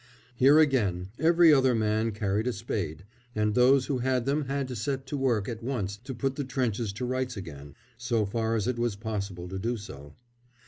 Here, 0.35 0.57
again, 0.57 1.09
every 1.19 1.53
other 1.53 1.75
man 1.75 2.11
carried 2.11 2.47
a 2.47 2.53
spade, 2.53 3.05
and 3.35 3.53
those 3.53 3.85
who 3.85 3.99
had 3.99 4.25
them 4.25 4.45
had 4.45 4.67
to 4.69 4.75
set 4.75 5.05
to 5.05 5.15
work 5.15 5.47
at 5.47 5.61
once 5.61 5.95
to 5.97 6.15
put 6.15 6.37
the 6.37 6.43
trenches 6.43 6.91
to 6.93 7.05
rights 7.05 7.37
again, 7.37 7.75
as 7.99 8.27
far 8.31 8.55
as 8.55 8.67
it 8.67 8.79
was 8.79 8.95
possible 8.95 9.47
to 9.47 9.59
do 9.59 9.77
so. 9.77 10.15